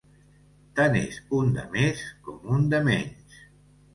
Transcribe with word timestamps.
Tant 0.79 0.95
és 1.01 1.19
un 1.41 1.51
de 1.57 1.65
més 1.75 2.01
com 2.29 2.49
un 2.57 2.65
de 2.75 2.83
menys. 2.87 3.37